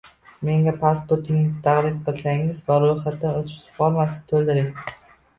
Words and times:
Menga 0.47 0.71
pasportingizni 0.83 1.59
taqdim 1.67 1.99
qilsangiz 2.07 2.61
va 2.71 2.77
ro'yxatdan 2.85 3.37
o'tish 3.41 3.59
formasini 3.75 4.25
to'ldiring. 4.33 4.73